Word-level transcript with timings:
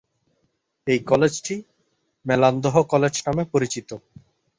এই 0.87 0.99
কলেজটি 1.09 1.55
মেলান্দহ 2.25 2.75
কলেজ 2.91 3.15
নামে 3.25 3.43
পরিচিত। 3.53 3.89